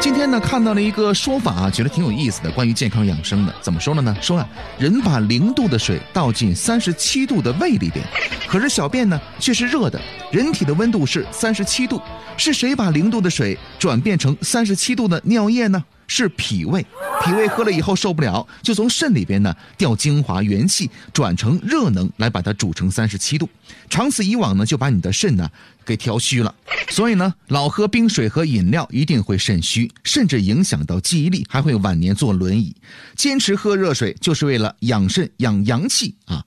[0.00, 3.54] 今天呢，看到了一个说法啊，觉得挺有意思的，关于健康养生的。
[3.60, 4.16] 怎么说的呢？
[4.22, 8.04] 说啊，人把零度的水倒进三十七度的胃里边，
[8.46, 10.00] 可是小便呢却是热的，
[10.30, 12.00] 人体的温度是三十七度，
[12.36, 15.84] 是谁把零度的水转变成三十七度的尿液呢？
[16.06, 16.86] 是脾胃，
[17.28, 23.46] 脾胃喝了以后受不了，就从肾里边呢调精华元气，转成热能来把它煮成三十七度。
[23.90, 25.46] 长此以往呢，就把你的肾呢
[25.84, 26.54] 给调虚了。
[26.88, 32.74] 所以呢，老喝冰水和饮料一定会肾虚，甚至影响到记忆力，还会晚年坐轮椅。
[33.14, 36.42] 坚持喝热水就是为了养肾养阳气啊。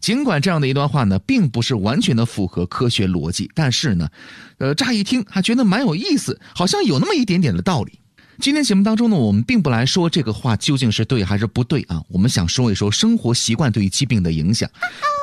[0.00, 4.08] 尽管这样的一段话呢，并不是完全的符合科学逻辑，但是呢，
[4.58, 8.00] 呃，乍一听还觉得蛮有意思，好像有那么一点点的道理。
[8.38, 14.68] 今天节目当中呢，我们并不来说这个话究竟是对还是不对啊，我们想说一说生活习惯对于疾病的影响。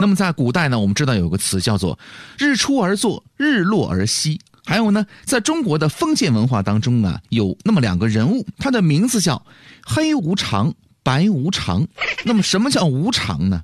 [0.02, 1.98] 那么在古代呢，我们知道有个词叫做
[2.40, 4.42] “日出而作，日落而息”。
[4.66, 9.46] 还有呢，在中国的封建文化当中啊，有那么两个人物，他的名字叫
[9.86, 10.74] 黑无常、
[11.04, 11.88] 白无常。
[12.24, 13.64] 那么什么叫无常呢？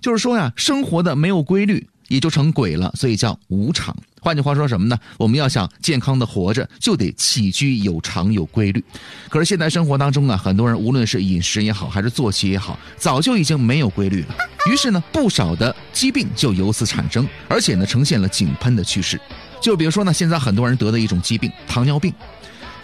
[0.00, 3.94] 就是说呀，生活的没有规律，也就成鬼了，所以叫无常。
[4.26, 4.98] 换句话说什么呢？
[5.18, 8.84] 我们要想健康的活着，就得起居有常有规律。
[9.28, 14.34] 可是现在生活当中啊，很多人无论是饮食也好，还是作息也好，早就已经没有规律了。
[14.68, 19.16] 于是呢，不少的疾病就由此产生，而且呢，呈现了井喷的趋势。
[19.62, 22.12] 就比如说呢，现在很多人得的一种疾病——糖尿病。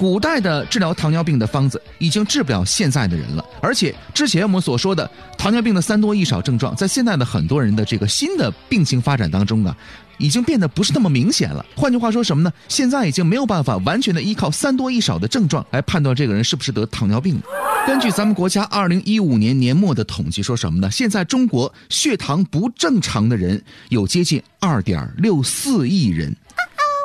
[0.02, 5.08] 古代的治疗糖尿病的方子已经治不了现在的人了，而且之前我们所说的
[5.38, 9.76] 糖尿病的三多一少症状，在现在的很多人的这个新的病情发展当中啊，
[10.18, 11.64] 已经变得不是那么明显了。
[11.76, 12.52] 换句话说什么呢？
[12.66, 17.42] 现在已经没有办法完全的依靠三多一少的症状来判断这个人是不是得糖尿病了。
[17.86, 20.90] 根据咱们国家二零一五年年末的统计，说什么呢？
[20.90, 26.34] 现在中国血糖不正常的人有接近二点六四亿人。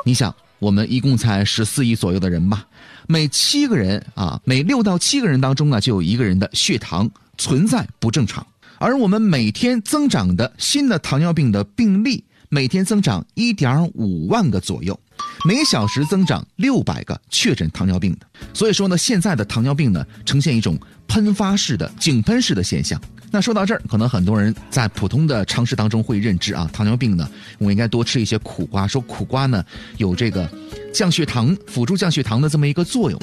[0.04, 2.66] 你想，我们一共才十四亿左右的人吧，
[3.06, 8.46] 每七个人啊，每六到七个人当中呢，就有一个人的血糖存在不正常。
[8.78, 14.98] 而我们每天增长的新的糖尿病的病例，每天增长一点五万个左右，
[15.44, 18.26] 每小时增长六百个确诊糖尿病的。
[18.52, 23.00] 所以说呢，现在的糖尿病呢，呈现一种喷发式的井喷式的现象。
[23.30, 27.28] 那说到这儿，可能很多人在普通的常识当中会认知啊，糖尿病呢，
[27.58, 28.86] 我应该多吃一些苦瓜。
[28.86, 29.62] 说苦瓜呢
[29.98, 30.50] 有这个
[30.94, 33.20] 降血糖、辅助降血糖的这么一个作用。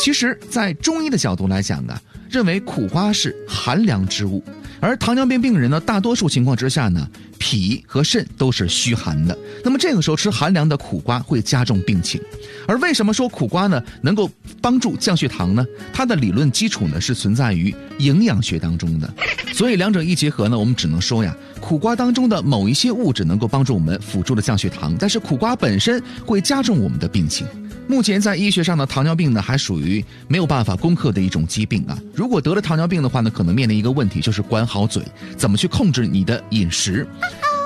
[0.00, 4.42] 其实，在中医的角度来讲啊，认为苦瓜是寒凉之物，
[4.82, 7.08] 而糖尿病病人呢，大多数情况之下呢。
[7.44, 12.20] 脾和肾都是虚寒的，那么这个时候吃寒凉的苦瓜会加重病情。
[12.68, 15.66] 而为什么说苦瓜呢能够帮助降血糖呢？
[15.92, 19.12] 它的理论基础呢是存在于营养学当中的。
[19.52, 27.46] 所以两者一结合呢，我们只能说呀，苦瓜当中的某一些物质能够帮助我们辅助的降血糖，但是苦瓜本身会加重我们的病情。
[27.88, 31.98] 目前在医学上的糖尿病呢，还属于没有办法攻克的一种疾病啊。
[32.14, 35.02] 如果得了糖尿病的话呢，可能面临一个问题，就是管好嘴，
[35.36, 37.06] 怎么去控制你的饮食。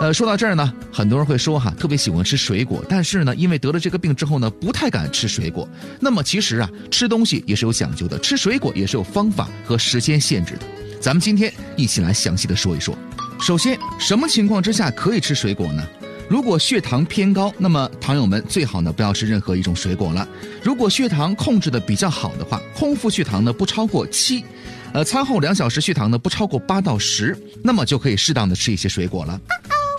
[0.01, 5.69] 呃，说到这儿呢，很多人会说哈，特别喜欢吃水果，但是呢，因为得了这个病之后呢，不太敢吃水果。
[6.01, 10.61] 那么其实啊，吃东西也是有讲究的，吃水果也是有方法和时间限制的。
[11.07, 12.93] 咱们今天一起来详细的说一说。
[13.41, 15.87] 首先，什么情况之下可以吃水果呢？
[16.29, 20.27] 如果血糖偏高，那么糖友们最好呢不要吃任何一种水果了。
[20.65, 24.45] 如果血糖控制的比较好的话，空腹血糖呢不超过七，
[24.93, 29.41] 呃，餐后两小时血糖呢不超过八到十，那么就可以适当的吃一些水果了。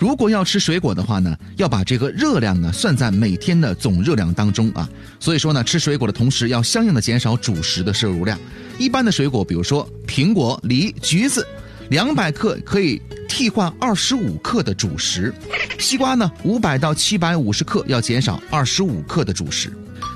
[0.00, 4.88] 如果要吃水果的话呢，要把这个热量呢算在每天的总热量当中啊。
[5.18, 8.38] 所以说呢，吃水果的同时要相应的减少主食的摄入量。
[8.78, 11.46] 一般的水果，比如说苹果、梨、橘子，
[11.90, 13.00] 两百克可以。
[13.30, 15.32] 替换二十五克的主食，
[15.78, 19.70] 西瓜呢五百到七百五十克，要减少二十五克的主食。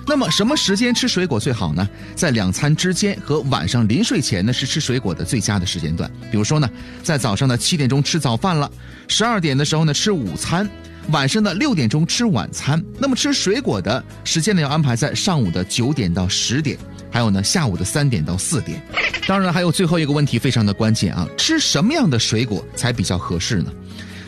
[0.06, 1.88] 那么什么时间吃水果最好呢？
[2.14, 6.10] 在两餐之间和晚上临睡前呢是吃水果的最佳的时间段。
[6.30, 6.68] 比如说呢，
[7.02, 8.70] 在早上的七点钟吃早饭了，
[9.08, 10.68] 十二点的时候呢吃午餐，
[11.10, 12.82] 晚上的六点钟吃晚餐。
[12.98, 16.76] 那么吃水果的时间呢要安排在上午的九点到十点。
[17.10, 18.82] 还有呢，下午的三点到四点，
[19.28, 23.70] 当然还有最后一个问题非常的关键啊，吃什么样的水果才比较合适呢？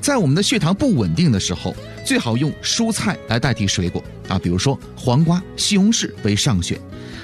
[0.02, 6.78] 在我们的血糖不稳定的时候，最好用蔬菜来代替水果啊，比如说黄瓜、西红柿为上选。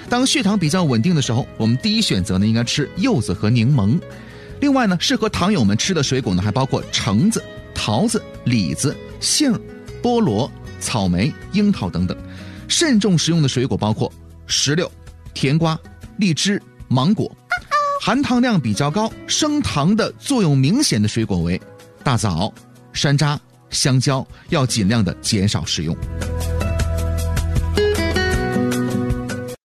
[0.09, 3.99] 当血糖比较稳定的时候，我们第一选择呢应该吃柚子和柠檬。
[4.61, 7.43] 另外呢，适合糖友们吃的水果呢还包括橙子、
[7.75, 9.53] 桃子、李子、杏、
[10.03, 10.51] 菠萝、
[10.81, 12.17] 草莓、樱桃等等。
[12.69, 14.13] 慎重食用的水果包括
[14.47, 14.91] 石榴。
[15.33, 15.79] 甜瓜、
[16.19, 17.31] 荔枝、芒果，
[18.01, 21.59] 含糖量比较高、升糖的作用明显的水果为
[22.03, 22.53] 大枣、
[22.93, 23.39] 山楂、
[23.71, 25.97] 香蕉，要尽量的减少食用。